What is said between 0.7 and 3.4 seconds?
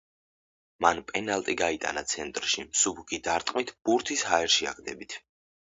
მან პენალტი გაიტანა ცენტრში, მსუბუქი